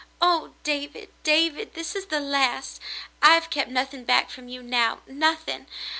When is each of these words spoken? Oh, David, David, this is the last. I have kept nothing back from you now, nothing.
Oh, 0.19 0.55
David, 0.63 1.09
David, 1.21 1.75
this 1.75 1.95
is 1.95 2.07
the 2.07 2.19
last. 2.19 2.81
I 3.21 3.35
have 3.35 3.51
kept 3.51 3.69
nothing 3.69 4.03
back 4.03 4.31
from 4.31 4.47
you 4.47 4.63
now, 4.63 5.01
nothing. 5.05 5.67